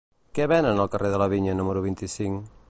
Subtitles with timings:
[0.37, 2.51] Què venen al carrer de la Vinya número vint-i-cinc?